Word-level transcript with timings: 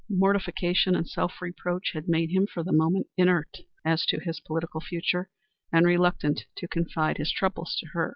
Mortification 0.09 0.95
and 0.95 1.07
self 1.07 1.39
reproach 1.43 1.91
had 1.93 2.07
made 2.09 2.31
him 2.31 2.47
for 2.47 2.63
the 2.63 2.71
moment 2.73 3.05
inert 3.17 3.57
as 3.85 4.03
to 4.07 4.19
his 4.19 4.39
political 4.39 4.81
future, 4.81 5.29
and 5.71 5.85
reluctant 5.85 6.45
to 6.57 6.67
confide 6.67 7.17
his 7.19 7.31
troubles 7.31 7.75
to 7.79 7.85
her. 7.93 8.09